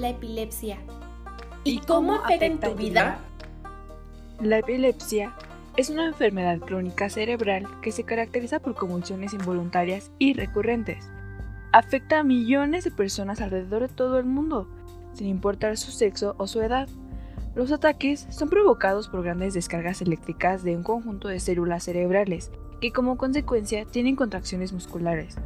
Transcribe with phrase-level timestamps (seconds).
[0.00, 0.78] la epilepsia?
[1.64, 3.18] ¿Y cómo afecta en tu vida?
[4.40, 5.34] La epilepsia
[5.76, 11.10] es una enfermedad crónica cerebral que se caracteriza por convulsiones involuntarias y recurrentes.
[11.72, 14.68] Afecta a millones de personas alrededor de todo el mundo,
[15.12, 16.88] sin importar su sexo o su edad.
[17.54, 22.50] Los ataques son provocados por grandes descargas eléctricas de un conjunto de células cerebrales
[22.80, 25.36] que como consecuencia tienen contracciones musculares.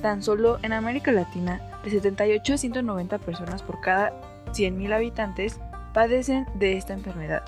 [0.00, 4.12] Tan solo en América Latina, de 78 a 190 personas por cada
[4.52, 5.60] 100.000 habitantes
[5.92, 7.42] padecen de esta enfermedad.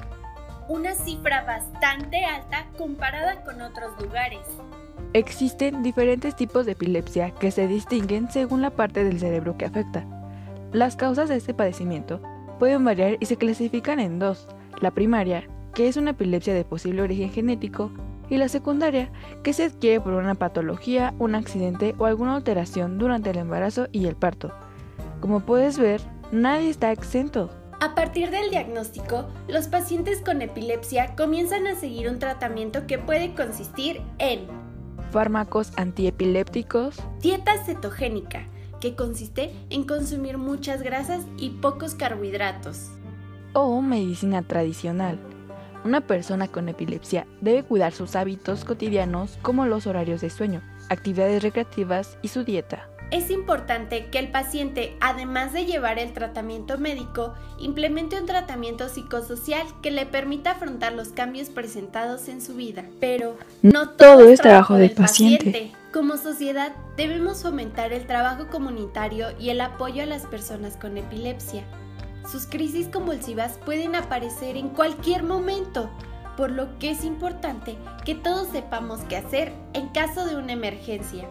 [0.68, 4.40] Una cifra bastante alta comparada con otros lugares.
[5.12, 10.04] Existen diferentes tipos de epilepsia que se distinguen según la parte del cerebro que afecta.
[10.72, 12.20] Las causas de este padecimiento
[12.60, 14.46] pueden variar y se clasifican en dos.
[14.80, 17.90] La primaria, que es una epilepsia de posible origen genético,
[18.30, 19.10] y la secundaria,
[19.42, 24.06] que se adquiere por una patología, un accidente o alguna alteración durante el embarazo y
[24.06, 24.52] el parto.
[25.20, 26.00] Como puedes ver,
[26.32, 27.50] nadie está exento.
[27.80, 33.34] A partir del diagnóstico, los pacientes con epilepsia comienzan a seguir un tratamiento que puede
[33.34, 34.46] consistir en
[35.10, 38.46] fármacos antiepilépticos, dieta cetogénica,
[38.80, 42.90] que consiste en consumir muchas grasas y pocos carbohidratos,
[43.52, 45.18] o medicina tradicional,
[45.84, 51.42] una persona con epilepsia debe cuidar sus hábitos cotidianos como los horarios de sueño, actividades
[51.42, 52.88] recreativas y su dieta.
[53.10, 59.66] Es importante que el paciente, además de llevar el tratamiento médico, implemente un tratamiento psicosocial
[59.82, 62.84] que le permita afrontar los cambios presentados en su vida.
[63.00, 65.72] Pero no todo, es trabajo del paciente.
[65.92, 71.64] Como sociedad, debemos fomentar el trabajo comunitario y el apoyo a las personas con epilepsia.
[72.28, 75.90] Sus crisis convulsivas pueden aparecer en cualquier momento,
[76.36, 81.28] por lo que es importante que todos sepamos qué hacer en caso de una emergencia.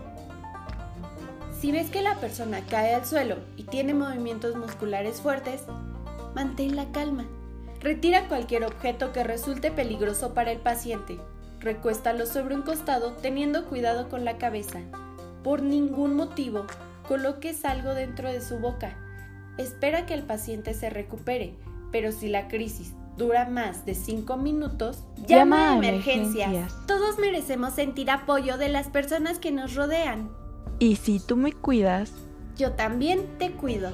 [1.60, 5.64] Si ves que la persona cae al suelo y tiene movimientos musculares fuertes,
[6.36, 7.26] mantén la calma.
[7.82, 11.20] Retira cualquier objeto que resulte peligroso para el paciente.
[11.60, 14.80] Recuéstalo sobre un costado teniendo cuidado con la cabeza.
[15.44, 16.66] Por ningún motivo,
[17.08, 18.96] coloques algo dentro de su boca
[19.60, 21.56] espera que el paciente se recupere,
[21.92, 26.74] pero si la crisis dura más de 5 minutos, llama, a emergencias.
[26.88, 30.32] Todos merecemos sentir apoyo de las personas que nos rodean.
[30.80, 32.14] Y si tú me cuidas,
[32.58, 33.92] yo también te cuido.